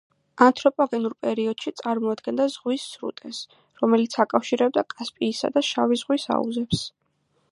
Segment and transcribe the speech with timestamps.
[0.43, 3.43] ანთროპოგენურ პერიოდში წარმოადგენდა ზღვის სრუტეს,
[3.83, 6.85] რომელიც აკავშირებდა კასპიისა და შავი ზღვის აუზებს.